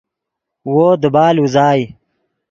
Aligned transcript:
وو 0.71 0.87
دیبال 1.01 1.35
اوزائے 1.39 1.85